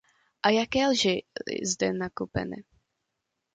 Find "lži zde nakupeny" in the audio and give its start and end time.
0.87-2.63